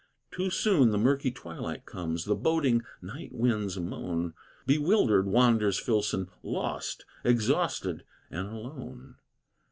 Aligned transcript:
Too 0.31 0.49
soon 0.49 0.89
the 0.89 0.97
murky 0.97 1.29
twilight 1.29 1.85
comes, 1.85 2.25
The 2.25 2.33
boding 2.33 2.81
night 3.03 3.31
winds 3.33 3.77
moan; 3.77 4.33
Bewildered 4.65 5.27
wanders 5.27 5.77
Filson, 5.77 6.27
lost, 6.41 7.05
Exhausted, 7.23 8.03
and 8.31 8.47
alone. 8.49 9.17